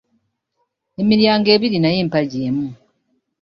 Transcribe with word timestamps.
Emiryango 1.01 1.47
ebiri 1.55 1.77
naye 1.79 1.97
empagi 2.03 2.39
emu 2.47 2.67